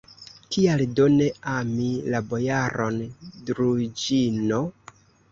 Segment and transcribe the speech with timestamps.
[0.53, 1.25] Kial do ne
[1.55, 2.97] ami la bojaron
[3.51, 4.59] Druĵino?